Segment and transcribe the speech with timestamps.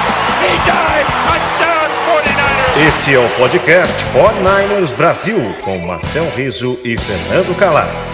[0.41, 2.87] He dives, touchdown 49ers.
[2.87, 8.07] Este é o podcast 49ers Brasil, com Marcel Riso e Fernando Calais.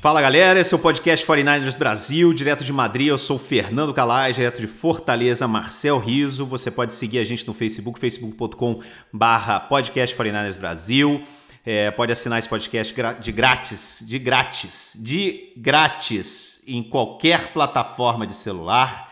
[0.00, 3.08] Fala galera, esse é o podcast 49ers Brasil, direto de Madrid.
[3.08, 6.46] Eu sou Fernando Calais, direto de Fortaleza, Marcel Riso.
[6.46, 11.20] Você pode seguir a gente no Facebook, facebook.com/barra podcast 49ers Brasil.
[11.66, 18.32] É, pode assinar esse podcast de grátis, de grátis, de grátis em qualquer plataforma de
[18.32, 19.07] celular.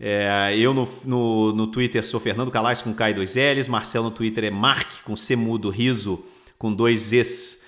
[0.00, 4.02] É, eu no, no, no, Twitter sou Fernando Calais com K e dois L's, Marcel
[4.02, 6.24] no Twitter é Mark com C mudo, riso
[6.56, 7.64] com dois Z's.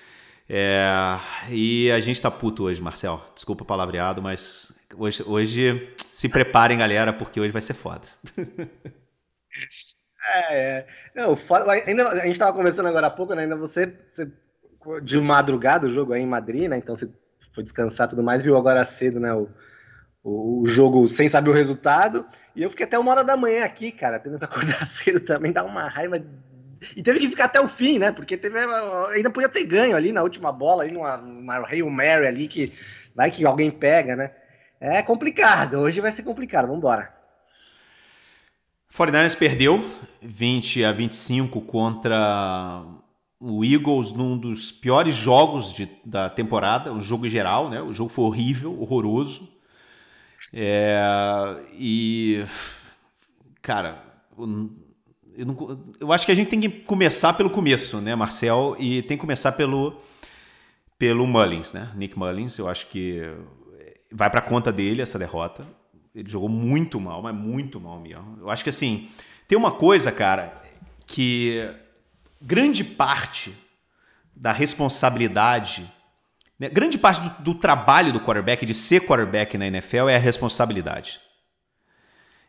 [0.48, 3.22] É, e a gente tá puto hoje, Marcel.
[3.34, 8.06] Desculpa o palavreado, mas hoje, hoje se preparem, galera, porque hoje vai ser foda.
[10.32, 10.86] É, é.
[11.14, 13.42] Não, foda, ainda, a gente tava conversando agora há pouco, né?
[13.42, 14.30] Ainda você, você
[15.02, 16.76] de madrugada o jogo aí em Madrid, né?
[16.76, 17.10] Então você
[17.52, 19.32] foi descansar e tudo mais, viu agora cedo, né?
[19.32, 19.48] O,
[20.22, 22.26] o, o, jogo sem saber o resultado.
[22.54, 25.52] E eu fiquei até uma hora da manhã aqui, cara, tendo que acordar cedo também,
[25.52, 26.22] dá uma raiva
[26.96, 28.10] e teve que ficar até o fim, né?
[28.10, 28.58] Porque teve,
[29.14, 32.72] ainda podia ter ganho ali na última bola, aí numa, numa Hail Mary ali, que
[33.14, 34.30] vai que alguém pega, né?
[34.80, 37.12] É complicado, hoje vai ser complicado, vamos embora.
[38.90, 39.84] 49ers perdeu
[40.22, 42.82] 20 a 25 contra
[43.38, 47.80] o Eagles num dos piores jogos de, da temporada, um jogo geral, né?
[47.82, 49.59] O jogo foi horrível, horroroso.
[50.52, 52.44] É, e,
[53.62, 54.02] cara,
[54.36, 58.76] eu, não, eu acho que a gente tem que começar pelo começo, né, Marcel?
[58.78, 60.00] E tem que começar pelo,
[60.98, 61.90] pelo Mullins, né?
[61.94, 63.22] Nick Mullins, eu acho que
[64.12, 65.64] vai para conta dele essa derrota.
[66.14, 68.38] Ele jogou muito mal, mas muito mal mesmo.
[68.40, 69.08] Eu acho que assim,
[69.46, 70.60] tem uma coisa, cara,
[71.06, 71.68] que
[72.40, 73.54] grande parte
[74.34, 75.90] da responsabilidade,
[76.68, 81.20] grande parte do, do trabalho do quarterback, de ser quarterback na NFL, é a responsabilidade.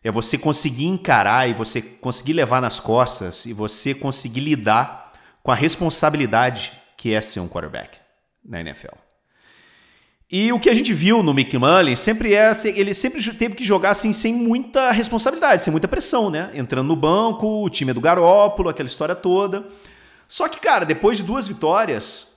[0.03, 5.13] É você conseguir encarar e você conseguir levar nas costas e você conseguir lidar
[5.43, 7.97] com a responsabilidade que é ser um quarterback
[8.43, 8.95] na NFL.
[10.31, 13.65] E o que a gente viu no Mick Mullins sempre é ele sempre teve que
[13.65, 16.49] jogar assim sem muita responsabilidade, sem muita pressão, né?
[16.53, 19.67] Entrando no banco, o time é do Garópolo, aquela história toda.
[20.29, 22.30] Só que, cara, depois de duas vitórias,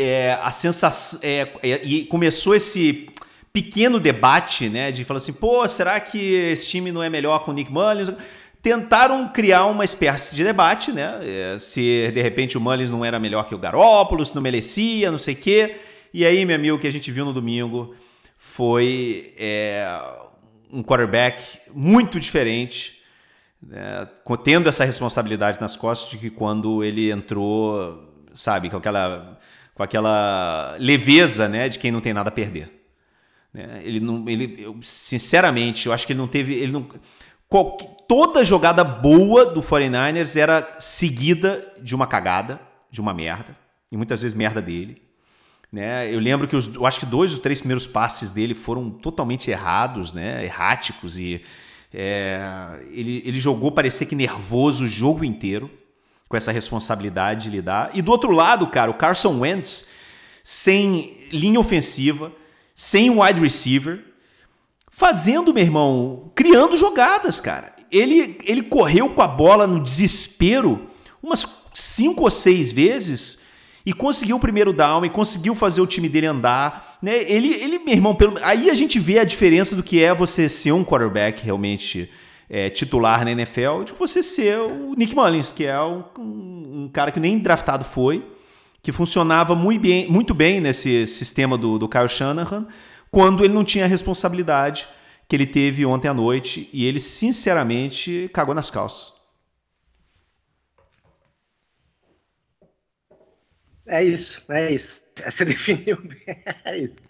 [0.00, 3.08] é, a sensação é, é, e começou esse
[3.52, 4.90] pequeno debate, né?
[4.90, 8.10] De falar assim, pô, será que esse time não é melhor com o Nick Mullins?
[8.62, 11.20] Tentaram criar uma espécie de debate, né?
[11.22, 15.10] É, se de repente o Mullins não era melhor que o Garópolo, se não merecia,
[15.10, 15.76] não sei o quê.
[16.12, 17.94] E aí, meu amigo, o que a gente viu no domingo
[18.36, 19.86] foi é,
[20.72, 23.00] um quarterback muito diferente,
[23.62, 24.08] né?
[24.44, 29.38] tendo essa responsabilidade nas costas de que quando ele entrou, sabe, com aquela,
[29.74, 32.70] com aquela leveza, né, de quem não tem nada a perder.
[33.52, 33.80] Né?
[33.82, 36.88] Ele não, ele, eu, sinceramente, eu acho que ele não teve, ele não,
[37.48, 37.76] qual,
[38.08, 42.60] toda jogada boa do 49ers era seguida de uma cagada,
[42.90, 43.56] de uma merda,
[43.90, 45.02] e muitas vezes merda dele.
[45.72, 46.12] Né?
[46.12, 49.50] Eu lembro que os, eu acho que dois ou três primeiros passes dele foram totalmente
[49.50, 50.44] errados, né?
[50.44, 51.42] erráticos, e
[51.92, 52.40] é,
[52.90, 55.70] ele, ele jogou parecer que nervoso o jogo inteiro,
[56.30, 57.90] com essa responsabilidade de lidar.
[57.92, 59.88] E do outro lado, cara, o Carson Wentz,
[60.44, 62.32] sem linha ofensiva,
[62.72, 64.04] sem wide receiver,
[64.88, 67.74] fazendo, meu irmão, criando jogadas, cara.
[67.90, 70.86] Ele, ele correu com a bola no desespero
[71.20, 73.40] umas cinco ou seis vezes
[73.84, 76.96] e conseguiu o primeiro down e conseguiu fazer o time dele andar.
[77.02, 77.24] Né?
[77.24, 78.38] Ele, ele, meu irmão, pelo...
[78.42, 82.08] aí a gente vê a diferença do que é você ser um quarterback realmente
[82.50, 87.12] é, titular na NFL de você ser o Nick Mullins, que é um, um, cara
[87.12, 88.26] que nem draftado foi
[88.82, 92.66] que funcionava muito bem, muito bem nesse sistema do, do Kyle Shanahan,
[93.10, 94.88] quando ele não tinha a responsabilidade
[95.28, 99.12] que ele teve ontem à noite e ele, sinceramente, cagou nas calças.
[103.86, 105.02] É isso, é isso.
[105.24, 106.24] Você definiu bem.
[106.64, 107.06] É isso.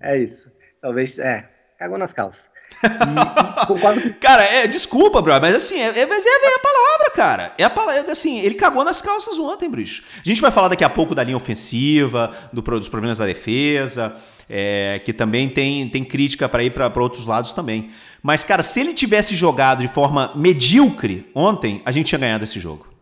[0.00, 0.50] É isso.
[0.80, 2.50] Talvez, é, cagou nas calças.
[2.82, 7.54] E, cara, é, desculpa, bro, mas assim, é, é, mas é, é, a palavra, cara.
[7.58, 10.02] É a palavra, assim, ele cagou nas calças ontem, bicho.
[10.16, 14.14] A gente vai falar daqui a pouco da linha ofensiva, do, dos problemas da defesa,
[14.48, 17.90] é, que também tem, tem crítica para ir para outros lados também.
[18.22, 22.60] Mas, cara, se ele tivesse jogado de forma medíocre ontem, a gente tinha ganhado esse
[22.60, 22.92] jogo.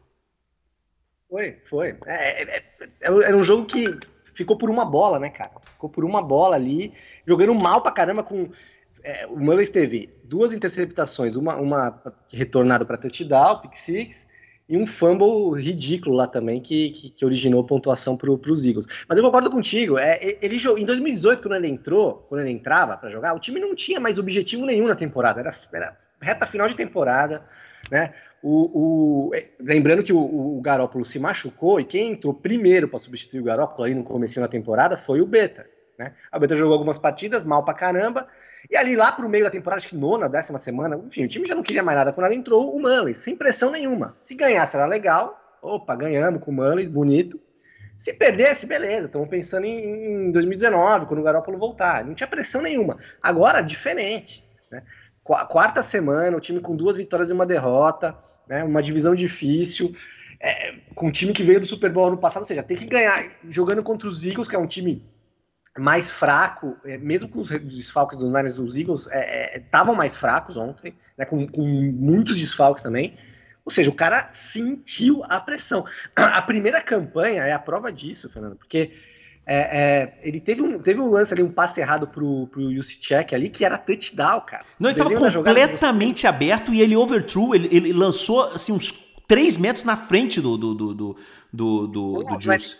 [1.28, 1.96] Foi, foi.
[2.06, 2.62] É, é, é,
[3.00, 3.87] era um jogo que
[4.34, 5.52] ficou por uma bola, né, cara?
[5.73, 6.93] Ficou por uma bola ali,
[7.26, 8.50] jogando mal pra caramba com.
[9.02, 12.02] É, o Mullins teve duas interceptações, uma, uma
[12.32, 14.31] retornada para touchdown, pick six,
[14.69, 18.87] e um fumble ridículo lá também que, que, que originou pontuação para os Eagles.
[19.08, 23.11] Mas eu concordo contigo, é, ele em 2018 quando ele entrou, quando ele entrava para
[23.11, 26.76] jogar, o time não tinha mais objetivo nenhum na temporada, era, era reta final de
[26.76, 27.43] temporada,
[27.91, 28.14] né?
[28.43, 30.19] O, o, lembrando que o,
[30.56, 34.41] o Garópolo se machucou e quem entrou primeiro para substituir o Garópolo aí no começo
[34.41, 35.67] da temporada foi o Beta.
[35.99, 36.14] Né?
[36.32, 38.26] A Beta jogou algumas partidas, mal pra caramba,
[38.69, 41.47] e ali lá pro meio da temporada, acho que nona, décima semana, enfim, o time
[41.47, 42.12] já não queria mais nada.
[42.12, 44.17] Quando ela entrou, o Mullins, sem pressão nenhuma.
[44.21, 47.41] Se ganhasse era legal, opa, ganhamos com o Mullins, bonito.
[47.97, 52.05] Se perdesse, beleza, estamos pensando em, em 2019, quando o Garópolo voltar.
[52.05, 52.97] Não tinha pressão nenhuma.
[53.23, 54.45] Agora, diferente.
[54.71, 54.83] Né?
[55.23, 58.17] quarta semana, o time com duas vitórias e uma derrota,
[58.49, 59.95] né, uma divisão difícil,
[60.41, 62.87] é, com um time que veio do Super Bowl ano passado, ou seja, tem que
[62.87, 65.05] ganhar jogando contra os Eagles, que é um time
[65.78, 69.08] mais fraco, é, mesmo com os desfalques dos Niners, os Eagles
[69.55, 73.14] estavam é, é mais fracos ontem, né, com, com, muitos desfalques também.
[73.64, 75.84] Ou seja, o cara sentiu a pressão.
[76.17, 78.90] A primeira campanha é a prova disso, Fernando, porque
[79.46, 83.34] é, é, ele teve um, teve um lance ali, um passe errado pro, pro Juszczyk
[83.34, 84.64] ali, que era touchdown, cara.
[84.78, 88.93] Não, ele estava completamente aberto e ele overthrew, ele, ele lançou assim, uns
[89.28, 91.16] 3 metros na frente do, do, do, do,
[91.52, 92.76] do, do, do Juice.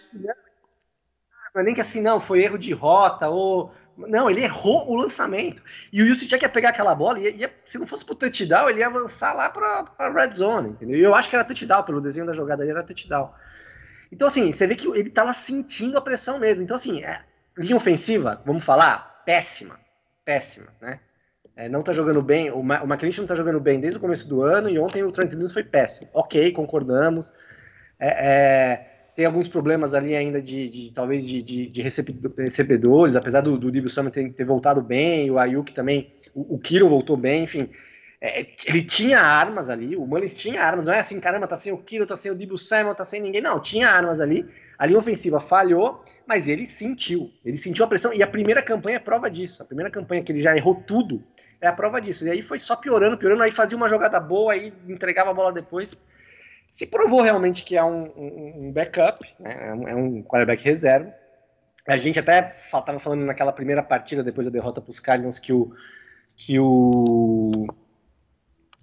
[1.55, 3.73] Não é nem que assim, não, foi erro de rota ou...
[3.97, 5.63] Não, ele errou o lançamento.
[5.93, 8.81] E o Juszczyk ia pegar aquela bola e ia, se não fosse pro touchdown, ele
[8.81, 10.97] ia avançar lá pra, pra red zone, entendeu?
[10.97, 13.31] E eu acho que era touchdown, pelo desenho da jogada ali era touchdown.
[14.11, 16.65] Então, assim, você vê que ele tá lá sentindo a pressão mesmo.
[16.65, 17.23] Então, assim, é,
[17.59, 19.79] linha ofensiva, vamos falar, péssima.
[20.25, 21.01] Péssima, né?
[21.55, 24.27] É, não tá jogando bem, o, Ma o não tá jogando bem desde o começo
[24.27, 26.09] do ano e ontem o Trent Williams foi péssimo.
[26.15, 27.33] Ok, concordamos.
[27.99, 28.90] É, é,
[29.21, 33.71] tem alguns problemas ali ainda de, de talvez de, de, de, recebedores, apesar do, do
[33.71, 37.69] Dibble Summit ter, ter, voltado bem, o Ayuk também, o, o Kiro voltou bem, enfim.
[38.19, 41.71] É, ele tinha armas ali, o Mullins tinha armas, não é assim, caramba, tá sem
[41.71, 44.87] o Kiro, tá sem o Debo Samuel, tá sem ninguém, não, tinha armas ali, a
[44.87, 49.01] linha ofensiva falhou, mas ele sentiu, ele sentiu a pressão, e a primeira campanha é
[49.01, 51.23] prova disso, a primeira campanha que ele já errou tudo,
[51.61, 54.55] é a prova disso, e aí foi só piorando, piorando, aí fazia uma jogada boa,
[54.55, 55.95] aí entregava a bola depois,
[56.71, 61.13] se provou realmente que é um, um, backup, né, é um quarterback reserva,
[61.87, 65.53] a gente até estava falando naquela primeira partida, depois da derrota para os Cardinals, que
[65.53, 65.73] o
[66.37, 67.67] que o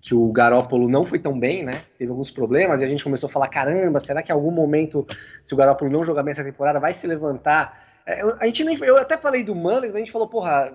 [0.02, 1.84] que o Garópolo não foi tão bem, né?
[1.98, 5.06] Teve alguns problemas e a gente começou a falar: caramba, será que em algum momento,
[5.44, 7.84] se o Garópolo não jogar bem essa temporada, vai se levantar?
[8.06, 10.72] É, a gente nem, eu até falei do Mullins, mas a gente falou: porra,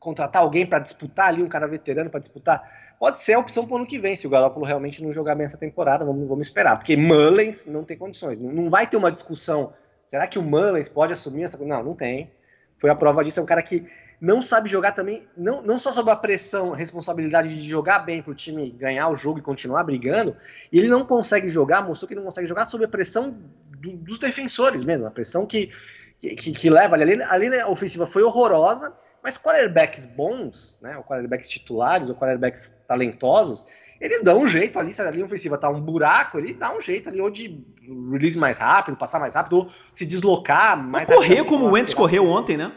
[0.00, 3.74] contratar alguém para disputar ali, um cara veterano para disputar, pode ser a opção para
[3.74, 6.46] o ano que vem, se o Garópolo realmente não jogar bem essa temporada, vamos, vamos
[6.46, 9.74] esperar, porque Mullins não tem condições, não, não vai ter uma discussão.
[10.06, 11.56] Será que o Mullins pode assumir essa?
[11.58, 12.32] Não, não tem.
[12.76, 13.86] Foi a prova disso, é um cara que
[14.18, 18.22] não sabe jogar também, não, não só sob a pressão, a responsabilidade de jogar bem
[18.22, 20.34] para o time ganhar o jogo e continuar brigando,
[20.72, 23.36] e ele não consegue jogar, mostrou que não consegue jogar sob a pressão
[23.78, 25.70] do, dos defensores mesmo, a pressão que,
[26.18, 27.22] que, que leva ali.
[27.22, 33.64] A linha ofensiva foi horrorosa, mas quarterbacks bons, né, ou quarterbacks titulares, ou quarterbacks talentosos,
[34.00, 36.80] eles dão um jeito ali, se a linha ofensiva tá um buraco, ele dá um
[36.80, 37.62] jeito ali, ou de
[38.10, 41.92] release mais rápido, passar mais rápido, ou se deslocar mais ou correr como o Wentz
[41.92, 42.72] correu ontem, né?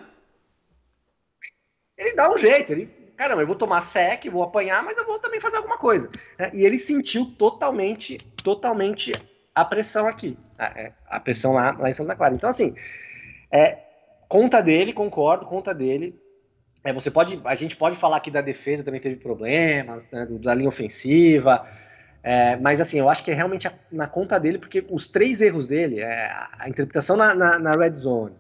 [1.98, 5.20] ele dá um jeito, ele, caramba, eu vou tomar sec, vou apanhar, mas eu vou
[5.20, 6.10] também fazer alguma coisa.
[6.38, 9.14] É, e ele sentiu totalmente, totalmente
[9.54, 12.34] a pressão aqui, a, é, a pressão lá, lá em Santa Clara.
[12.34, 12.76] Então, assim,
[13.52, 13.80] é,
[14.28, 16.20] conta dele, concordo, conta dele.
[16.84, 20.54] É, você pode, a gente pode falar que da defesa também teve problemas, né, da
[20.54, 21.66] linha ofensiva,
[22.22, 25.42] é, mas assim, eu acho que é realmente a, na conta dele, porque os três
[25.42, 28.36] erros dele, é, a interpretação na, na, na red zone,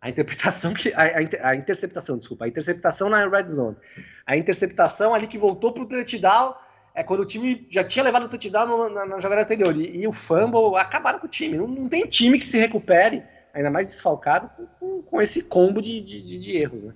[0.00, 0.92] a interpretação que.
[0.94, 2.44] A, a, interceptação, desculpa.
[2.44, 3.76] A interceptação na red zone.
[4.24, 6.54] A interceptação ali que voltou pro touchdown.
[6.94, 9.76] É quando o time já tinha levado o touchdown no, na, na, jogada anterior.
[9.76, 11.58] E, e, o fumble acabaram com o time.
[11.58, 13.22] Não, não, tem time que se recupere,
[13.52, 16.94] ainda mais desfalcado, com, com, com esse combo de, de, de, erros, né?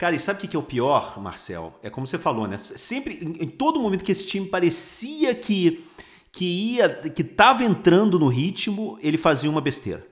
[0.00, 1.78] Cara, e sabe o que é o pior, Marcel?
[1.82, 2.56] É como você falou, né?
[2.56, 5.84] Sempre, em, todo momento que esse time parecia que
[6.32, 10.06] que ia, que tava entrando no ritmo, ele fazia uma besteira.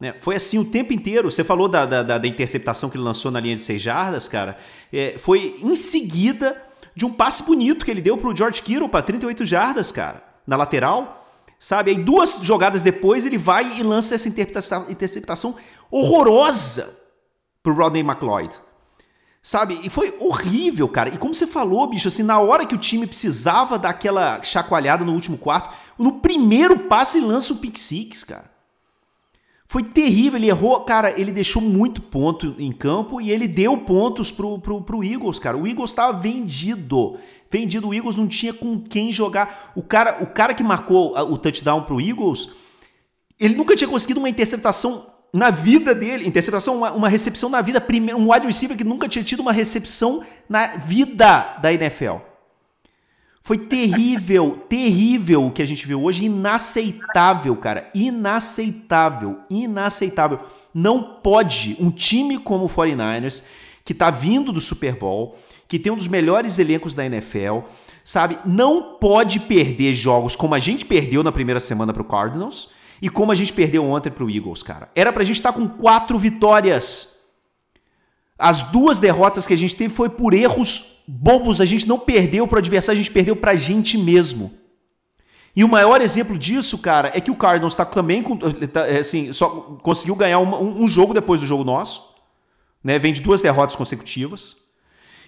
[0.00, 0.14] Né?
[0.18, 1.30] Foi assim o tempo inteiro.
[1.30, 4.56] Você falou da, da, da interceptação que ele lançou na linha de seis jardas, cara.
[4.90, 6.56] É, foi em seguida
[6.94, 10.56] de um passe bonito que ele deu pro George Kittle para 38 jardas, cara, na
[10.56, 11.22] lateral.
[11.58, 11.90] Sabe?
[11.90, 15.54] Aí duas jogadas depois ele vai e lança essa interceptação, interceptação
[15.90, 16.98] horrorosa
[17.62, 18.69] pro Rodney McLeod.
[19.42, 19.80] Sabe?
[19.82, 21.08] E foi horrível, cara.
[21.08, 25.14] E como você falou, bicho, assim, na hora que o time precisava daquela chacoalhada no
[25.14, 28.50] último quarto, no primeiro passe ele lança o pick six, cara.
[29.66, 34.30] Foi terrível, ele errou, cara, ele deixou muito ponto em campo e ele deu pontos
[34.30, 35.56] pro, pro, pro Eagles, cara.
[35.56, 37.16] O Eagles estava vendido.
[37.48, 39.72] Vendido, o Eagles não tinha com quem jogar.
[39.76, 42.50] O cara, o cara que marcou o touchdown pro Eagles,
[43.38, 47.84] ele nunca tinha conseguido uma interceptação na vida dele, interceptação, uma, uma recepção na vida,
[48.16, 52.16] um wide receiver que nunca tinha tido uma recepção na vida da NFL.
[53.42, 60.40] Foi terrível, terrível o que a gente viu hoje, inaceitável, cara, inaceitável, inaceitável.
[60.74, 63.42] Não pode um time como o 49ers,
[63.84, 67.60] que tá vindo do Super Bowl, que tem um dos melhores elencos da NFL,
[68.04, 68.38] sabe?
[68.44, 72.68] Não pode perder jogos como a gente perdeu na primeira semana pro Cardinals
[73.02, 74.90] e como a gente perdeu ontem pro Eagles, cara.
[74.94, 77.18] Era pra gente estar tá com quatro vitórias.
[78.38, 81.60] As duas derrotas que a gente teve foi por erros bobos.
[81.60, 84.52] A gente não perdeu pro adversário, a gente perdeu pra gente mesmo.
[85.54, 89.00] E o maior exemplo disso, cara, é que o Cardinals está também com, tá, é,
[89.00, 89.48] assim, só
[89.82, 92.14] conseguiu ganhar um, um, jogo depois do jogo nosso,
[92.84, 92.98] né?
[92.98, 94.56] Vem de duas derrotas consecutivas.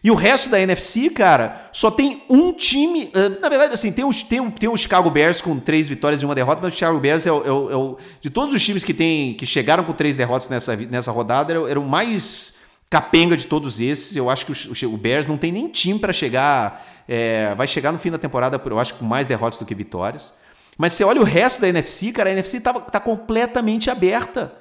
[0.04, 3.04] E o resto da NFC, cara, só tem um time.
[3.14, 6.25] Uh, na verdade, assim, tem, os, tem, tem o Chicago Bears com três vitórias e
[6.25, 8.64] uma derrota, mas o Chicago Bears é o, é o, é o de todos os
[8.64, 12.54] times que, tem, que chegaram com três derrotas nessa, nessa rodada, era, era o mais
[12.90, 14.16] capenga de todos esses.
[14.16, 16.85] Eu acho que o, o Bears não tem nem time para chegar.
[17.06, 20.35] É, vai chegar no fim da temporada, eu acho, com mais derrotas do que vitórias.
[20.76, 24.52] Mas você olha o resto da NFC, cara, a NFC tá, tá completamente aberta.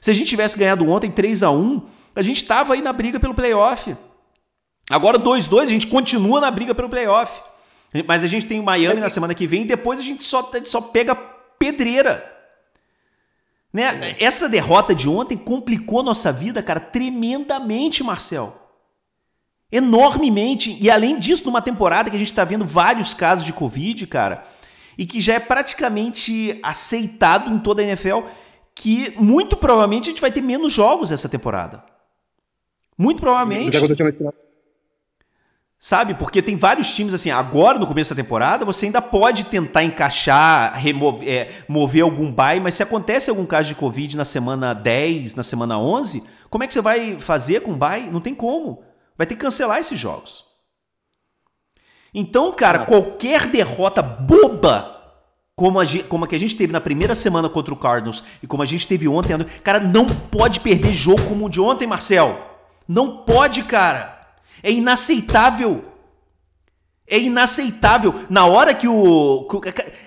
[0.00, 1.82] Se a gente tivesse ganhado ontem 3 a 1
[2.14, 3.96] a gente tava aí na briga pelo playoff.
[4.88, 7.42] Agora 2-2, a gente continua na briga pelo playoff.
[8.06, 10.50] Mas a gente tem o Miami na semana que vem e depois a gente só,
[10.64, 11.14] só pega
[11.58, 12.36] pedreira.
[13.72, 14.16] Né?
[14.18, 18.56] Essa derrota de ontem complicou nossa vida, cara, tremendamente, Marcel.
[19.70, 20.76] Enormemente.
[20.80, 24.42] E além disso, numa temporada que a gente está vendo vários casos de Covid, cara,
[24.96, 28.20] e que já é praticamente aceitado em toda a NFL
[28.74, 31.82] que muito provavelmente a gente vai ter menos jogos essa temporada.
[32.96, 33.76] Muito provavelmente.
[35.80, 36.14] Sabe?
[36.14, 40.74] Porque tem vários times assim, agora no começo da temporada, você ainda pode tentar encaixar,
[40.74, 45.36] remover, é, mover algum bye, mas se acontece algum caso de Covid na semana 10,
[45.36, 48.10] na semana 11, como é que você vai fazer com o bye?
[48.10, 48.82] Não tem como.
[49.16, 50.44] Vai ter que cancelar esses jogos.
[52.12, 54.96] Então, cara, qualquer derrota boba
[55.54, 58.46] como a, como a que a gente teve na primeira semana contra o Cardinals e
[58.46, 62.46] como a gente teve ontem, cara, não pode perder jogo como o de ontem, Marcel.
[62.86, 64.17] Não pode, cara.
[64.62, 65.84] É inaceitável.
[67.10, 68.14] É inaceitável.
[68.28, 69.48] Na hora que o.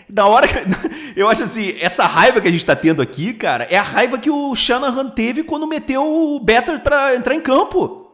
[0.07, 0.53] Na hora que.
[1.19, 4.17] Eu acho assim, essa raiva que a gente tá tendo aqui, cara, é a raiva
[4.17, 8.07] que o Shanahan teve quando meteu o Better pra entrar em campo.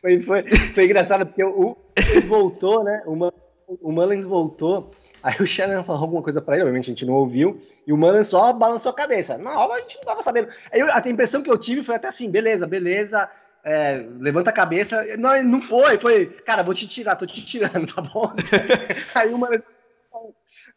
[0.00, 0.42] Foi, foi,
[0.74, 3.02] foi engraçado, porque o, o voltou, né?
[3.06, 4.90] O, Mullins voltou.
[5.22, 7.96] Aí o Shanahan falou alguma coisa pra ele, obviamente a gente não ouviu, e o
[7.96, 9.36] Mullins só balançou a cabeça.
[9.36, 10.48] Não, a gente não tava sabendo.
[10.70, 13.28] Aí eu, a impressão que eu tive foi até assim, beleza, beleza
[13.66, 15.04] é, levanta a cabeça.
[15.18, 18.32] Não, não foi, foi, cara, vou te tirar, tô te tirando, tá bom?
[19.12, 19.50] aí uma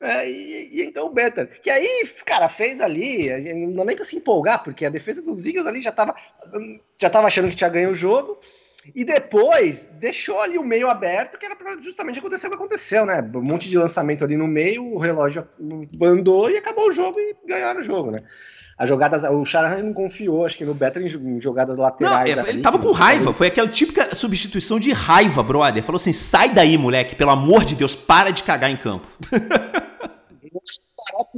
[0.02, 4.06] é, e, e, então o Better, que aí, cara, fez ali, não dá nem pra
[4.06, 6.16] se empolgar, porque a defesa dos Eagles ali já tava,
[6.98, 8.40] já tava achando que tinha ganho o jogo,
[8.96, 13.06] e depois deixou ali o meio aberto, que era pra justamente acontecer o que aconteceu,
[13.06, 13.22] né?
[13.36, 15.48] Um monte de lançamento ali no meio, o relógio
[16.02, 18.24] andou e acabou o jogo e ganharam o jogo, né?
[18.80, 22.34] As jogadas, o Shanahan não confiou, acho que no Better em jogadas laterais.
[22.34, 25.84] Não, ele tava com raiva, foi aquela típica substituição de raiva, brother.
[25.84, 29.06] Falou assim: sai daí, moleque, pelo amor de Deus, para de cagar em campo.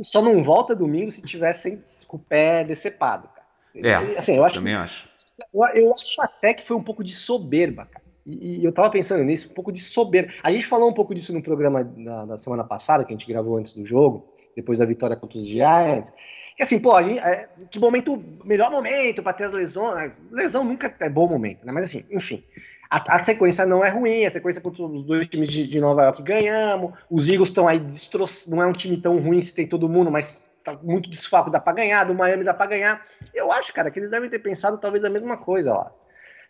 [0.03, 3.47] Só não volta domingo se tivesse com o pé decepado, cara.
[3.73, 5.05] É, assim, eu acho também acho.
[5.51, 8.05] Eu, eu, acho até que foi um pouco de soberba, cara.
[8.23, 10.31] E, e, eu tava pensando nisso, um pouco de soberba.
[10.43, 13.27] A gente falou um pouco disso no programa da, da semana passada, que a gente
[13.27, 16.13] gravou antes do jogo, depois da vitória contra os Giants.
[16.55, 20.21] Que assim, pô, gente, é, que momento, melhor momento para ter as lesões.
[20.31, 21.71] Lesão nunca é bom momento, né?
[21.71, 22.43] Mas assim, enfim.
[22.89, 26.03] A, a sequência não é ruim, a sequência contra os dois times de, de Nova
[26.03, 26.93] York ganhamos.
[27.09, 28.55] Os Eagles estão aí destroçando.
[28.55, 31.59] Não é um time tão ruim se tem todo mundo, mas tá muito desfalco, dá
[31.59, 32.03] para ganhar.
[32.03, 33.01] Do Miami dá para ganhar.
[33.33, 35.91] Eu acho, cara, que eles devem ter pensado talvez a mesma coisa lá.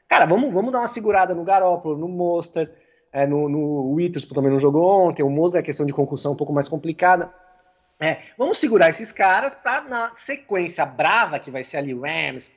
[0.10, 2.72] cara, vamos, vamos dar uma segurada no Garoppolo, no Monster,
[3.14, 6.36] é, no, no Witherspoon também não jogou ontem, o Mosley é questão de concussão um
[6.36, 7.32] pouco mais complicada.
[8.04, 12.50] É, vamos segurar esses caras para na sequência brava que vai ser ali Rams,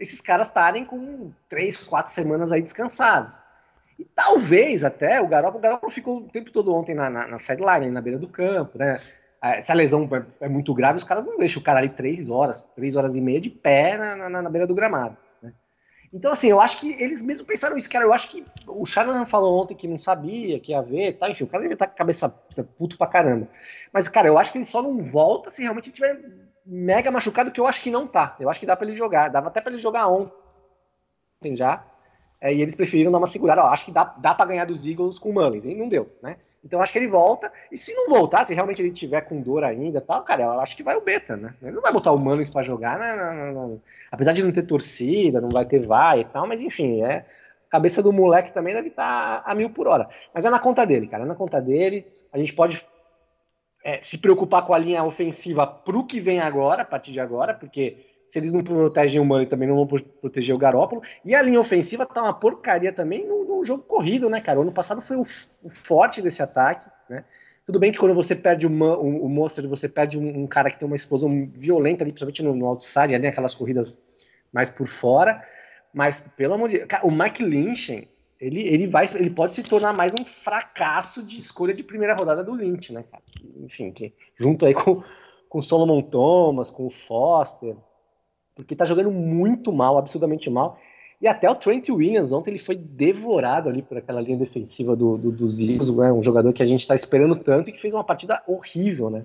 [0.00, 3.38] esses caras estarem com três, quatro semanas aí descansados.
[3.96, 7.38] E talvez até o Garoppolo, o Garoppolo ficou o tempo todo ontem na, na, na
[7.38, 9.00] sideline, na beira do campo, né?
[9.40, 11.90] É, se a lesão é, é muito grave, os caras não deixam o cara ali
[11.90, 15.16] três horas, três horas e meia de pé na, na, na beira do gramado.
[16.12, 18.04] Então, assim, eu acho que eles mesmo pensaram isso, cara.
[18.04, 21.28] Eu acho que o Shanahan falou ontem que não sabia, que ia ver, tá?
[21.28, 22.28] Enfim, o cara deve estar com a cabeça
[22.78, 23.48] puto pra caramba.
[23.92, 26.18] Mas, cara, eu acho que ele só não volta se realmente tiver
[26.64, 28.36] mega machucado, que eu acho que não tá.
[28.40, 29.28] Eu acho que dá para ele jogar.
[29.28, 31.84] Dava até para ele jogar ontem já.
[32.40, 33.60] É, e eles preferiram dar uma segurada.
[33.60, 35.66] Eu acho que dá, dá para ganhar dos Eagles com o Mullins.
[35.66, 36.36] E não deu, né?
[36.64, 37.52] Então acho que ele volta.
[37.70, 40.76] E se não voltar, se realmente ele tiver com dor ainda tal, cara, eu acho
[40.76, 41.52] que vai o Beta, né?
[41.62, 43.14] Ele não vai botar o Mullins para jogar, né?
[43.14, 43.82] Não, não, não.
[44.10, 47.24] apesar de não ter torcida, não vai ter vai e tal, mas enfim, é.
[47.68, 50.08] A cabeça do moleque também deve estar tá a mil por hora.
[50.32, 51.24] Mas é na conta dele, cara.
[51.24, 52.06] É na conta dele.
[52.32, 52.82] A gente pode
[53.84, 57.54] é, se preocupar com a linha ofensiva pro que vem agora, a partir de agora,
[57.54, 61.02] porque se eles não protegem o Mullins, também não vão proteger o Garópolo.
[61.24, 64.58] E a linha ofensiva tá uma porcaria também no, no jogo corrido, né, cara?
[64.58, 67.24] O ano passado foi o, o, forte desse ataque, né?
[67.64, 70.70] Tudo bem que quando você perde o, o, o Monster, você perde um, um, cara
[70.70, 74.00] que tem uma explosão violenta ali, principalmente no, no outside, ali, aquelas corridas
[74.52, 75.42] mais por fora.
[75.92, 78.08] Mas, pelo amor de Deus, o Mike Lynch,
[78.40, 82.44] ele, ele, vai, ele pode se tornar mais um fracasso de escolha de primeira rodada
[82.44, 83.22] do Lynch, né, cara?
[83.60, 85.02] Enfim, que, junto aí com,
[85.48, 87.74] com o Solomon Thomas, com o Foster,
[88.58, 90.80] porque tá jogando muito mal, absurdamente mal.
[91.20, 95.16] E até o Trent Williams ontem ele foi devorado ali por aquela linha defensiva do,
[95.16, 96.12] do, dos Eagles, né?
[96.12, 99.24] um jogador que a gente está esperando tanto e que fez uma partida horrível, né?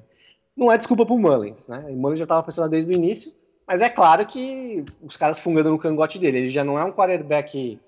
[0.56, 1.84] Não é desculpa pro Mullins, né?
[1.90, 3.32] O Mullins já estava pressionado desde o início,
[3.68, 6.92] mas é claro que os caras fungando no cangote dele, ele já não é um
[6.92, 7.80] quarterback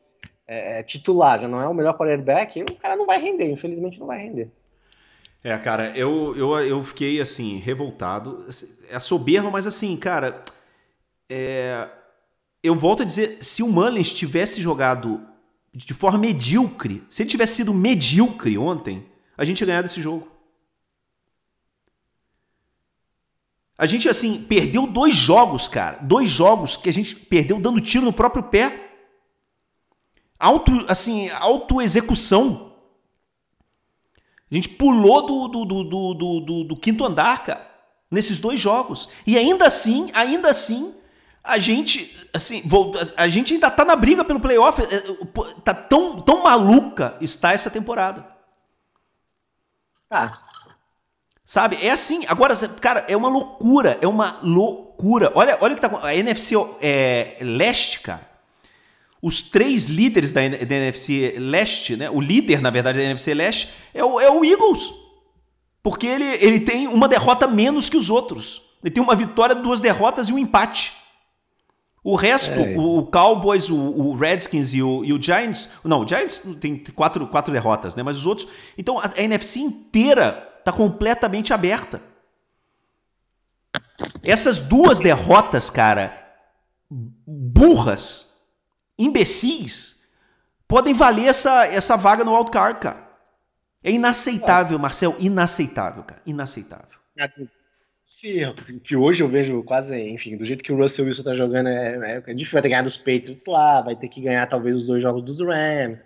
[0.47, 3.99] é, é titular, já não é o melhor quarterback, o cara não vai render, infelizmente
[3.99, 4.49] não vai render.
[5.43, 8.47] É, cara, eu, eu, eu fiquei assim, revoltado.
[8.89, 10.41] É soberba, mas assim, cara,
[11.29, 11.89] é,
[12.61, 15.25] eu volto a dizer, se o Mullins tivesse jogado
[15.73, 19.05] de forma medíocre, se ele tivesse sido medíocre ontem,
[19.37, 20.35] a gente ia ganhar desse jogo.
[23.77, 25.97] A gente, assim, perdeu dois jogos, cara.
[26.01, 28.93] Dois jogos que a gente perdeu dando tiro no próprio pé.
[30.39, 32.73] Auto, assim, autoexecução.
[34.49, 37.69] A gente pulou do, do, do, do, do, do quinto andar, cara.
[38.09, 39.09] Nesses dois jogos.
[39.27, 40.93] E ainda assim, ainda assim,
[41.45, 42.63] a gente, assim,
[43.15, 44.81] a gente ainda tá na briga pelo playoff.
[44.81, 44.85] É,
[45.63, 48.25] tá tão, tão maluca está essa temporada.
[50.09, 50.31] Tá.
[51.45, 51.77] Sabe?
[51.81, 52.25] É assim.
[52.27, 53.97] Agora, cara, é uma loucura.
[54.01, 55.31] É uma loucura.
[55.35, 58.27] Olha, olha o que tá A NFC é, Leste, cara.
[59.21, 62.09] Os três líderes da, da NFC Leste, né?
[62.09, 64.93] O líder, na verdade, da NFC Leste é o, é o Eagles.
[65.81, 68.61] Porque ele, ele tem uma derrota menos que os outros.
[68.83, 71.04] Ele tem uma vitória, duas derrotas e um empate.
[72.07, 72.77] O resto, é.
[72.77, 75.71] o, o, Cowboys, o, o Redskins e o, e o, Giants.
[75.83, 78.03] Não, o Giants tem quatro, quatro derrotas, né?
[78.03, 78.47] Mas os outros.
[78.77, 81.99] Então a, a NFC inteira está completamente aberta.
[84.23, 86.15] Essas duas derrotas, cara,
[87.25, 88.31] burras,
[88.99, 90.03] imbecis,
[90.67, 93.09] podem valer essa, essa vaga no wildcard, cara.
[93.83, 96.99] É inaceitável, Marcel, inaceitável, cara, inaceitável.
[98.05, 101.23] É, se, assim, que hoje eu vejo quase, enfim, do jeito que o Russell Wilson
[101.23, 104.07] tá jogando, é, é, é difícil, vai ter que ganhar dos Patriots lá, vai ter
[104.07, 106.05] que ganhar talvez os dois jogos dos Rams,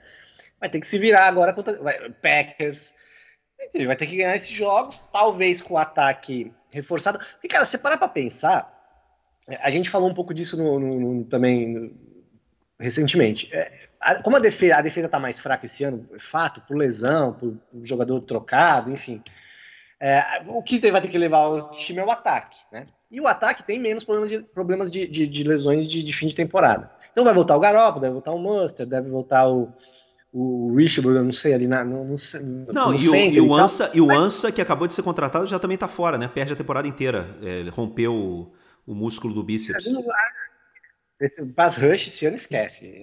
[0.59, 2.93] vai ter que se virar agora contra vai, Packers,
[3.85, 7.19] vai ter que ganhar esses jogos, talvez com o ataque reforçado.
[7.19, 8.75] Porque, cara, você parar pra pensar,
[9.61, 11.93] a gente falou um pouco disso no, no, no também
[12.79, 13.49] recentemente.
[13.53, 16.77] É, a, como a defesa, a defesa tá mais fraca esse ano, é fato, por
[16.77, 19.21] lesão, por, por jogador trocado, enfim.
[20.01, 22.87] É, o que vai ter que levar o time é o ataque, né?
[23.11, 26.27] E o ataque tem menos problemas de, problemas de, de, de lesões de, de, fim
[26.27, 26.89] de temporada.
[27.11, 29.73] Então vai voltar o Garoppolo, deve voltar o Munster, deve voltar o,
[30.31, 32.15] o Richard, eu não sei, ali na, no, no,
[32.71, 35.47] Não, no e, o, e, o Ansa, e o Ansa, que acabou de ser contratado,
[35.47, 36.27] já também tá fora, né?
[36.27, 37.35] Perde a temporada inteira.
[37.41, 38.53] É, rompeu o,
[38.87, 39.85] o músculo do bíceps.
[41.19, 43.01] Esse pass rush esse ano esquece.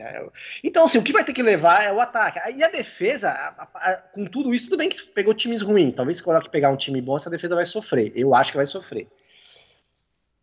[0.64, 2.38] Então, assim, o que vai ter que levar é o ataque.
[2.56, 5.92] E a defesa, a, a, com tudo isso, tudo bem que pegou times ruins.
[5.92, 8.12] Talvez se coloque pegar um time bom, essa defesa vai sofrer.
[8.16, 9.06] Eu acho que vai sofrer.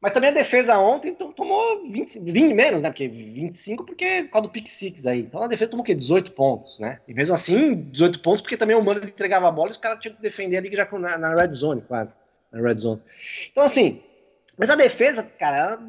[0.03, 2.89] Mas também a defesa ontem tomou 20, 20 menos, né?
[2.89, 5.21] Porque 25 porque por causa do pick six aí.
[5.21, 5.95] Então a defesa tomou o quê?
[5.95, 6.99] 18 pontos, né?
[7.07, 10.01] E mesmo assim, 18 pontos porque também o Manos entregava a bola e os caras
[10.01, 12.17] tinham que defender ali já na, na red zone, quase.
[12.51, 13.01] Na red zone.
[13.49, 14.03] Então assim,
[14.57, 15.79] mas a defesa, cara,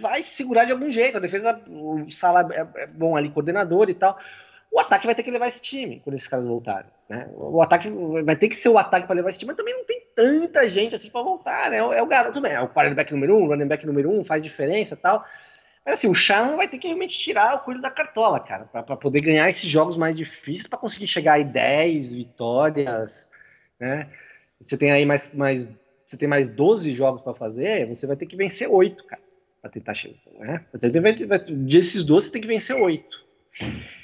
[0.00, 1.18] vai segurar de algum jeito.
[1.18, 4.18] A defesa, o Salah é, é bom ali, coordenador e tal.
[4.70, 6.90] O ataque vai ter que levar esse time quando esses caras voltarem.
[7.08, 7.28] Né?
[7.34, 7.88] O ataque
[8.24, 10.68] vai ter que ser o ataque para levar esse time, mas também não tem tanta
[10.68, 11.70] gente assim para voltar.
[11.70, 11.78] Né?
[11.78, 15.24] É, o garoto, é o quarterback número um, running back número um, faz diferença tal.
[15.84, 18.96] Mas assim, o Shannon vai ter que realmente tirar o coelho da cartola, cara, para
[18.96, 23.28] poder ganhar esses jogos mais difíceis, para conseguir chegar aí 10 vitórias,
[23.78, 24.08] né?
[24.58, 25.70] Você tem aí mais, mais
[26.06, 29.22] você tem mais 12 jogos para fazer, você vai ter que vencer 8, cara,
[29.64, 30.62] para tentar chegar, né?
[31.50, 33.24] Desses 12 você tem que vencer 8.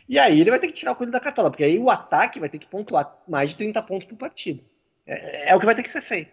[0.09, 2.41] E aí ele vai ter que tirar o coelho da cartola, porque aí o ataque
[2.41, 4.65] vai ter que pontuar mais de 30 pontos por partido.
[5.07, 6.31] É, é, o que vai ter que ser feito.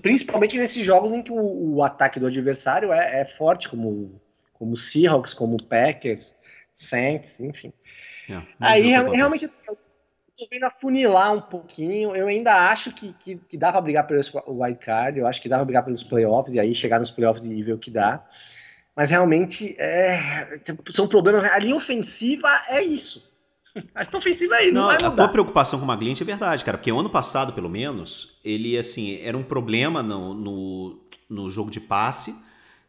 [0.00, 4.20] Principalmente nesses jogos em que o, o ataque do adversário é, é forte, como
[4.54, 6.36] como Seahawks, como Packers,
[6.74, 7.72] Saints, enfim.
[8.28, 9.48] É, Aí realmente
[10.40, 12.14] eu tô vendo afunilar um pouquinho.
[12.14, 15.48] Eu ainda acho que, que, que dá para brigar pelo wild card, eu acho que
[15.48, 18.24] dá para brigar pelos playoffs e aí chegar nos playoffs e ver o que dá.
[18.94, 20.60] Mas realmente é,
[20.92, 21.44] são problemas.
[21.44, 23.30] A linha ofensiva é isso.
[23.94, 24.74] A linha ofensiva é isso.
[24.74, 27.52] Não, não a tua preocupação com o Maglint é verdade, cara, porque o ano passado,
[27.52, 32.34] pelo menos, ele assim era um problema no, no, no jogo de passe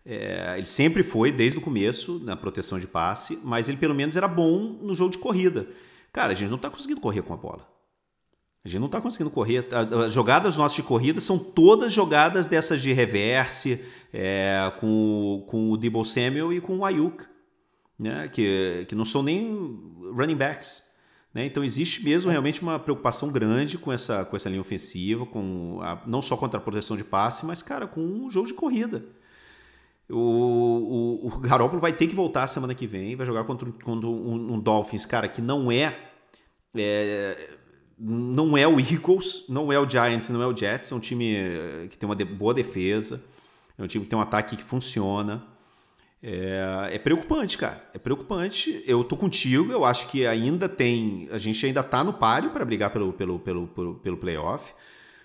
[0.05, 4.15] é, ele sempre foi, desde o começo, na proteção de passe, mas ele pelo menos
[4.17, 5.67] era bom no jogo de corrida.
[6.11, 7.67] Cara, a gente não está conseguindo correr com a bola.
[8.63, 9.67] A gente não está conseguindo correr.
[10.05, 15.77] As jogadas nossas de corrida são todas jogadas dessas de reverse, é, com, com o
[15.77, 17.25] Debo Samuel e com o Ayuk,
[17.97, 18.27] né?
[18.27, 19.51] que, que não são nem
[20.15, 20.83] running backs.
[21.33, 21.45] Né?
[21.45, 26.03] Então existe mesmo realmente uma preocupação grande com essa, com essa linha ofensiva, com a,
[26.05, 29.03] não só contra a proteção de passe, mas, cara, com o um jogo de corrida.
[30.09, 34.09] O, o, o Garoppolo vai ter que voltar semana que vem, vai jogar contra, contra
[34.09, 35.97] um, um, Dolphins, cara, que não é,
[36.75, 37.49] é,
[37.97, 41.35] não é o Eagles, não é o Giants, não é o Jets, é um time
[41.35, 43.23] eh, que tem uma boa defesa,
[43.77, 45.47] é um time que tem um ataque que funciona.
[46.23, 47.83] É, é, preocupante, cara.
[47.93, 48.83] É preocupante.
[48.85, 49.71] Eu tô contigo.
[49.71, 51.27] Eu acho que ainda tem.
[51.31, 54.73] A gente ainda tá no páreo para brigar pelo, pelo, pelo, pelo, pelo playoff.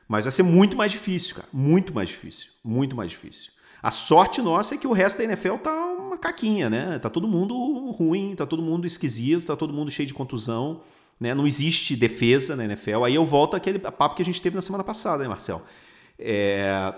[0.09, 1.49] Mas vai ser muito mais difícil, cara.
[1.53, 2.51] Muito mais difícil.
[2.65, 3.53] Muito mais difícil.
[3.83, 6.99] A sorte nossa é que o resto da NFL tá uma caquinha, né?
[6.99, 7.55] Tá todo mundo
[7.91, 10.81] ruim, tá todo mundo esquisito, tá todo mundo cheio de contusão,
[11.21, 11.35] né?
[11.35, 13.05] Não existe defesa na NFL.
[13.05, 15.63] Aí eu volto àquele papo que a gente teve na semana passada, né, Marcel?
[16.19, 16.95] É...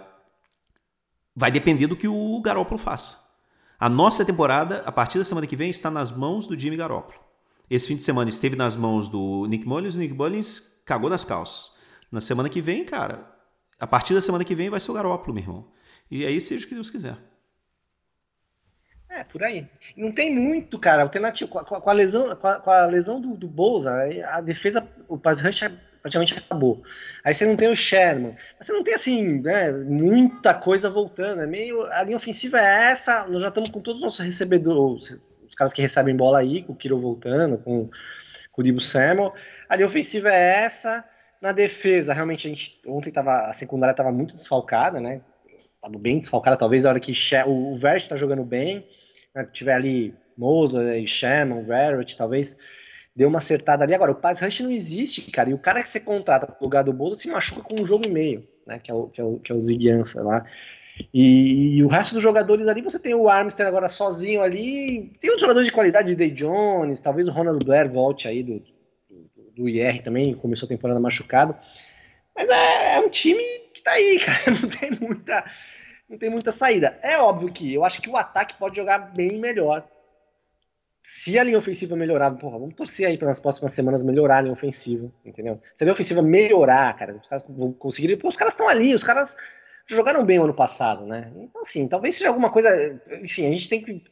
[1.35, 3.29] Vai depender do que o Garoppolo faça.
[3.79, 7.21] A nossa temporada, a partir da semana que vem, está nas mãos do Jimmy Garoppolo.
[7.71, 11.23] Esse fim de semana esteve nas mãos do Nick Mullins, o Nick Mullins cagou nas
[11.23, 11.73] calças.
[12.11, 13.31] Na semana que vem, cara,
[13.79, 15.67] a partir da semana que vem vai ser o Garoppolo, meu irmão.
[16.11, 17.17] E aí seja o que Deus quiser.
[19.09, 19.67] É, por aí.
[19.97, 21.51] Não tem muito, cara, alternativo.
[21.51, 23.93] Com a, com a lesão, com a, com a, lesão do, do Bolsa,
[24.27, 25.63] a defesa, o pass rush
[26.01, 26.83] praticamente acabou.
[27.25, 28.37] Aí você não tem o Sherman.
[28.61, 31.43] Você não tem, assim, né, muita coisa voltando.
[31.43, 33.27] É meio, a linha ofensiva é essa.
[33.29, 36.73] Nós já estamos com todos os nossos recebedores, os caras que recebem bola aí, com
[36.73, 37.91] o Kiro voltando, com,
[38.53, 39.35] com o Dibu Samuel.
[39.69, 41.05] A linha ofensiva é essa.
[41.41, 45.21] Na defesa, realmente, a gente, ontem tava, a secundária estava muito desfalcada, né?
[45.79, 47.13] Estava bem desfalcada, talvez a hora que
[47.47, 48.87] o, o Vert está jogando bem,
[49.35, 52.57] né, tiver ali Moser, Sherman, Verrett, talvez
[53.15, 53.95] deu uma acertada ali.
[53.95, 56.85] Agora, o pass rush não existe, cara, e o cara que você contrata no lugar
[56.85, 59.25] do Bolsa se machuca com um jogo e meio, né, que é o, que é
[59.25, 60.45] o, que é o Ziguiança lá.
[61.15, 65.31] E, e, o resto dos jogadores ali, você tem o Armstead agora sozinho ali, tem
[65.31, 68.59] outros jogadores de qualidade, Day Jones, talvez o Ronald Blair volte aí do,
[69.09, 71.55] do, do IR também, começou a temporada machucado.
[72.35, 73.45] Mas é, é um time
[73.79, 75.45] que tá aí, cara, não tem muita
[76.09, 76.99] não tem muita saída.
[77.03, 79.87] É óbvio que eu acho que o ataque pode jogar bem melhor.
[81.01, 84.41] Se a linha ofensiva melhorar, porra, vamos torcer aí para nas próximas semanas melhorar a
[84.41, 85.61] linha ofensiva, entendeu?
[85.75, 88.17] Se a linha ofensiva melhorar, cara, os caras vão conseguir.
[88.17, 89.37] Pô, os caras estão ali, os caras
[89.87, 91.31] jogaram bem o ano passado, né?
[91.37, 93.01] Então, assim, talvez seja alguma coisa.
[93.23, 94.03] Enfim, a gente tem que.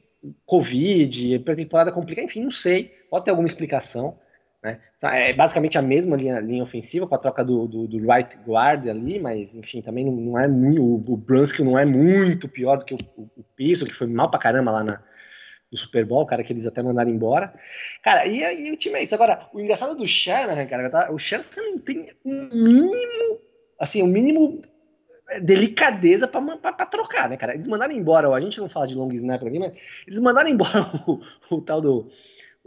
[0.45, 2.95] Covid, pré-temporada complicada, enfim, não sei.
[3.11, 4.19] Pode ter alguma explicação.
[4.63, 4.81] Né?
[4.97, 8.37] Então, é basicamente a mesma linha, linha ofensiva, com a troca do, do, do right
[8.47, 10.83] guard ali, mas enfim, também não, não é muito.
[10.83, 14.07] O, o Brunskill não é muito pior do que o, o, o Piso, que foi
[14.07, 15.03] mal pra caramba lá na,
[15.71, 17.53] no Super Bowl, o cara que eles até mandaram embora.
[18.03, 19.15] Cara, e, o time é isso.
[19.15, 23.41] Agora, o engraçado do Shanahan, cara, tá, o Shanahan tem um mínimo,
[23.79, 24.63] assim, um mínimo
[25.31, 27.55] é, delicadeza para trocar, né, cara?
[27.55, 30.83] Eles mandaram embora, a gente não fala de long snapper aqui, mas eles mandaram embora
[31.07, 32.09] o, o tal do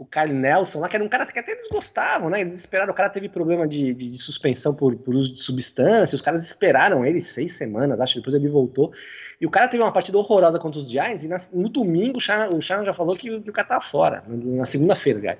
[0.00, 2.40] o Kyle Nelson lá, que era um cara que até eles gostavam, né?
[2.40, 6.16] Eles esperaram, o cara teve problema de, de, de suspensão por, por, uso de substância,
[6.16, 8.94] os caras esperaram ele seis semanas, acho, depois ele voltou.
[9.38, 12.20] E o cara teve uma partida horrorosa contra os Giants, e na, no domingo o
[12.20, 15.38] Shannon, já falou que, que, o cara tava fora, na segunda-feira, cara.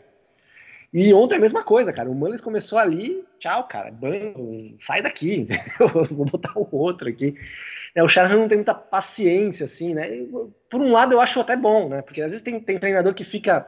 [0.92, 2.10] E ontem a mesma coisa, cara.
[2.10, 6.04] O Mullins começou ali, tchau, cara, banho, sai daqui, entendeu?
[6.10, 7.34] Vou botar o outro aqui.
[7.94, 10.06] É, o Shanahan não tem muita paciência, assim, né?
[10.68, 12.02] Por um lado, eu acho até bom, né?
[12.02, 13.66] Porque às vezes tem, tem treinador que fica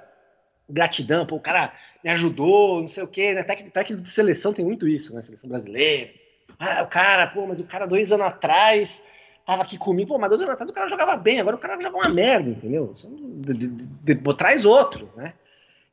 [0.73, 3.43] gratidão, pô, o cara me ajudou, não sei o quê, né?
[3.43, 5.21] Técnico de seleção tem muito isso, né?
[5.21, 6.11] Seleção brasileira.
[6.59, 9.07] Ah, o cara, pô, mas o cara dois anos atrás
[9.45, 11.81] tava aqui comigo, pô, mas dois anos atrás o cara jogava bem, agora o cara
[11.81, 12.95] joga uma merda, entendeu?
[12.95, 15.35] De, de, de, de, traz outro, né?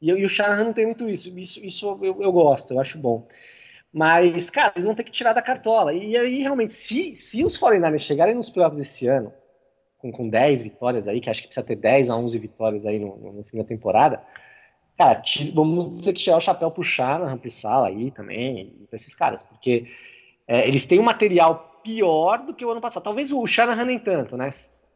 [0.01, 1.37] E, e o Shanahan não tem muito isso.
[1.37, 3.25] Isso, isso eu, eu, gosto, eu acho bom.
[3.91, 5.93] Mas, cara, eles vão ter que tirar da cartola.
[5.93, 9.33] E aí, realmente, se, se os 49ers chegarem nos playoffs esse ano,
[9.97, 12.99] com, com 10 vitórias aí, que acho que precisa ter 10 a 11 vitórias aí
[12.99, 14.23] no, no fim da temporada,
[14.99, 18.97] cara, tira, vamos ter que tirar o chapéu pro Shanahan, pro Sala aí também, pra
[18.97, 19.87] esses caras, porque
[20.45, 23.03] é, eles têm um material pior do que o ano passado.
[23.03, 24.49] Talvez o Shanahan nem tanto, né?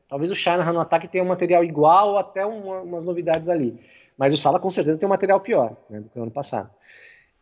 [0.09, 3.79] Talvez o Shanahan no ataque tenha um material igual ou até uma, umas novidades ali.
[4.17, 6.69] Mas o Sala com certeza tem um material pior né, do que o ano passado.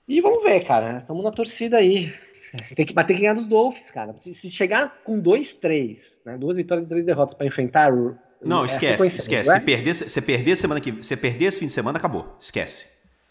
[0.07, 0.99] E vamos ver, cara.
[0.99, 2.13] Estamos na torcida aí.
[2.75, 4.17] Tem que bater que ganhar dos Dolphins, cara.
[4.17, 7.91] Se, se chegar com dois, três, né, duas vitórias e três derrotas para enfrentar.
[8.41, 9.49] Não, esquece, esquece.
[9.49, 9.59] É?
[9.59, 12.35] Se perder, se perder semana que, se perder esse fim de semana, acabou.
[12.39, 12.87] Esquece.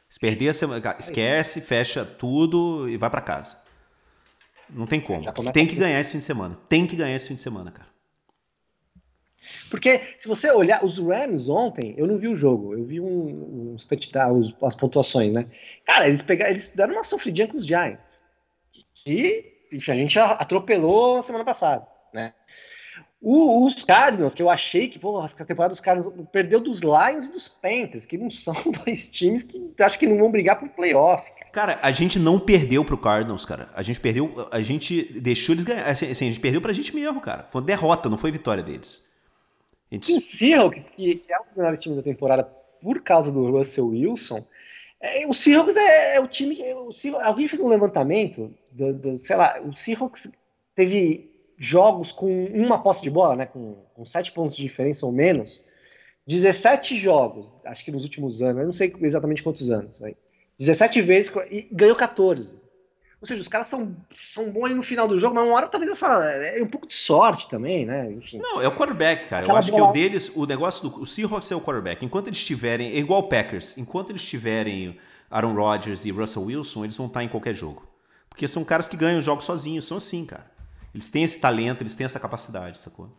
[0.08, 3.56] Se perder semana, esquece, fecha tudo e vai para casa.
[4.68, 5.22] Não tem como.
[5.52, 6.58] Tem que ganhar esse fim de semana.
[6.68, 7.90] Tem que ganhar esse fim de semana, cara.
[9.70, 13.72] Porque se você olhar, os Rams ontem, eu não vi o jogo, eu vi um,
[13.72, 15.46] uns touchdowns, as pontuações, né?
[15.84, 18.19] Cara, eles pegaram, eles deram uma sofridinha com os Giants.
[19.06, 22.32] E a gente atropelou semana passada, né?
[23.22, 27.26] O, os Cardinals, que eu achei que, pô, a temporada dos Cardinals perdeu dos Lions
[27.26, 30.68] e dos Panthers, que não são dois times que acho que não vão brigar pro
[30.68, 31.22] playoff.
[31.52, 33.68] Cara, a gente não perdeu pro Cardinals, cara.
[33.74, 35.86] A gente perdeu, a gente deixou eles ganhar.
[35.86, 37.44] Assim, assim a gente perdeu pra gente mesmo, cara.
[37.50, 39.10] Foi derrota, não foi vitória deles.
[39.90, 40.12] Gente...
[40.12, 42.44] O Seahawks, que, que é um dos melhores times da temporada
[42.80, 44.46] por causa do Russell Wilson,
[45.00, 46.74] é, o Seahawks é, é o time que.
[46.74, 50.32] O Seahawks, alguém fez um levantamento, do, do, sei lá, o Seahawks
[50.74, 55.12] teve jogos com uma posse de bola, né, com, com sete pontos de diferença ou
[55.12, 55.62] menos,
[56.26, 60.16] 17 jogos, acho que nos últimos anos, eu não sei exatamente quantos anos, aí,
[60.58, 62.58] 17 vezes e ganhou 14.
[63.20, 65.68] Ou seja, os caras são, são bons ali no final do jogo, mas uma hora
[65.68, 66.24] talvez essa.
[66.24, 68.10] É um pouco de sorte também, né?
[68.12, 68.38] Enfim.
[68.38, 69.42] Não, é o quarterback, cara.
[69.42, 69.84] Aquela eu acho bola...
[69.84, 72.02] que o deles, o negócio do o Seahawks é o quarterback.
[72.02, 72.92] Enquanto eles tiverem.
[72.92, 73.76] É igual o Packers.
[73.76, 74.98] Enquanto eles tiverem
[75.30, 77.86] Aaron Rodgers e Russell Wilson, eles vão estar em qualquer jogo.
[78.30, 80.50] Porque são caras que ganham jogos sozinhos, são assim, cara.
[80.94, 83.10] Eles têm esse talento, eles têm essa capacidade, sacou?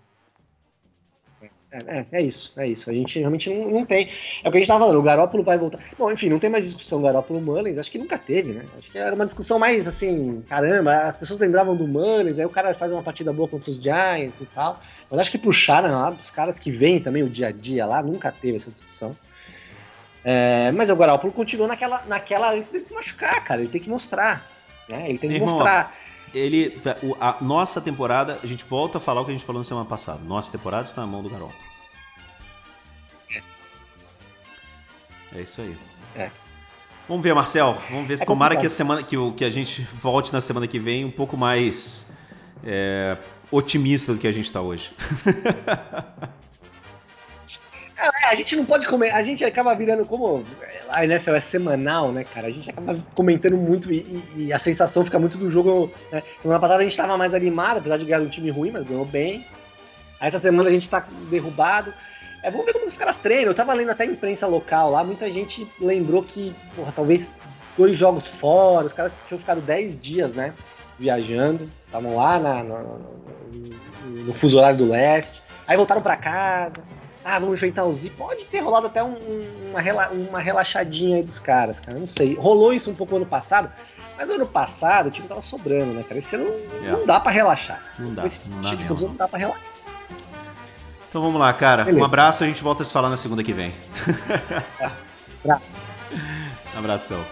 [1.71, 2.89] É, é, é, isso, é isso.
[2.89, 4.09] A gente realmente não, não, tem.
[4.43, 5.79] É o que a gente tava falando, o Garópolo vai voltar.
[5.97, 8.65] Bom, enfim, não tem mais discussão Garópolo Mullins, acho que nunca teve, né?
[8.77, 12.49] Acho que era uma discussão mais assim, caramba, as pessoas lembravam do Mullins, aí o
[12.49, 14.81] cara faz uma partida boa contra os Giants e tal.
[15.09, 18.03] Mas acho que puxaram lá, os caras que vêm também o dia a dia lá,
[18.03, 19.15] nunca teve essa discussão.
[20.23, 23.61] É, mas o Garópolo continua naquela, naquela antes dele se machucar, cara.
[23.61, 24.45] Ele tem que mostrar.
[24.87, 25.09] Né?
[25.09, 25.95] Ele tem que Irmão, mostrar.
[26.33, 26.79] Ele,
[27.19, 29.85] a nossa temporada, a gente volta a falar o que a gente falou na semana
[29.85, 30.19] passada.
[30.23, 31.59] Nossa temporada está na mão do Garoppolo.
[33.29, 33.41] É.
[35.35, 35.77] é isso aí.
[36.15, 36.31] É.
[37.07, 37.77] Vamos ver, Marcel.
[37.89, 40.67] Vamos ver se é tomara que a semana que, que a gente volte na semana
[40.67, 42.07] que vem um pouco mais
[42.63, 43.17] é,
[43.51, 44.93] otimista do que a gente está hoje.
[48.01, 50.43] É, a gente não pode comer, a gente acaba virando como
[50.89, 52.47] a NFL é semanal, né, cara?
[52.47, 53.97] A gente acaba comentando muito e,
[54.35, 55.91] e, e a sensação fica muito do jogo.
[56.11, 56.23] Né?
[56.41, 59.05] Semana passada a gente estava mais animado, apesar de ganhar um time ruim, mas ganhou
[59.05, 59.45] bem.
[60.19, 61.93] Aí essa semana a gente está derrubado.
[62.41, 63.51] É, vamos ver como os caras treinam.
[63.51, 67.35] Eu tava lendo até a imprensa local lá, muita gente lembrou que, porra, talvez
[67.77, 70.55] dois jogos fora, os caras tinham ficado 10 dias, né?
[70.97, 76.83] Viajando, estavam lá na, no, no, no fuso horário do leste, aí voltaram para casa
[77.23, 78.09] ah, vamos enfrentar o Z.
[78.11, 79.15] Pode ter rolado até um,
[79.69, 81.99] uma, uma relaxadinha aí dos caras, cara.
[81.99, 82.35] Não sei.
[82.35, 83.71] Rolou isso um pouco ano passado,
[84.17, 86.19] mas ano passado o time tava sobrando, né, cara?
[86.19, 86.97] Esse ano yeah.
[86.97, 87.81] não dá para relaxar.
[87.99, 88.25] Não dá.
[88.25, 89.63] Esse não, tipo dá, não dá pra relaxar.
[91.09, 91.83] Então vamos lá, cara.
[91.83, 92.01] Beleza.
[92.01, 93.73] Um abraço, a gente volta a se falar na segunda que vem.
[95.43, 95.59] Tá.
[96.77, 97.25] Abração.